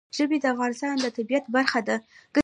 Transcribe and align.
ژبې 0.17 0.37
د 0.41 0.45
افغانستان 0.53 0.95
د 1.03 1.05
طبیعت 1.17 1.45
برخه 1.55 1.79
ده. 1.87 1.95